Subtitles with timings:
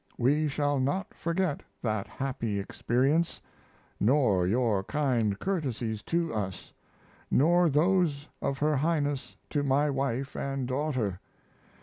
[0.17, 3.39] We shall not forget that happy experience,
[3.99, 6.73] nor your kind courtesies to us,
[7.29, 11.19] nor those of her Highness to my wife & daughter.